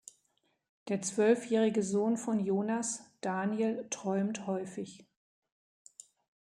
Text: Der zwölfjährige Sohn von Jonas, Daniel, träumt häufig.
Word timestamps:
Der 0.87 1.03
zwölfjährige 1.03 1.83
Sohn 1.83 2.17
von 2.17 2.39
Jonas, 2.39 3.03
Daniel, 3.21 3.85
träumt 3.91 4.47
häufig. 4.47 5.05